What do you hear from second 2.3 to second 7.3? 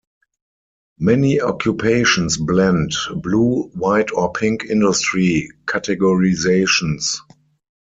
blend blue, white or pink industry categorizations.